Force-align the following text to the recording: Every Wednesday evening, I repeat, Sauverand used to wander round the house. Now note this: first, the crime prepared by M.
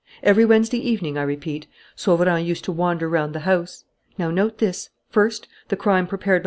Every 0.23 0.45
Wednesday 0.45 0.79
evening, 0.79 1.15
I 1.19 1.21
repeat, 1.21 1.67
Sauverand 1.95 2.47
used 2.47 2.63
to 2.63 2.71
wander 2.71 3.07
round 3.07 3.35
the 3.35 3.41
house. 3.41 3.83
Now 4.17 4.31
note 4.31 4.57
this: 4.57 4.89
first, 5.11 5.47
the 5.67 5.75
crime 5.77 6.07
prepared 6.07 6.39
by 6.39 6.39
M. 6.39 6.39